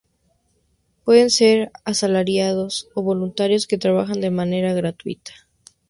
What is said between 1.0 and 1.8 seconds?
Pueden ser